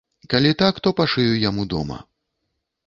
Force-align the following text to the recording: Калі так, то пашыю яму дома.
Калі 0.33 0.53
так, 0.61 0.79
то 0.87 0.93
пашыю 1.01 1.37
яму 1.49 1.63
дома. 1.77 2.03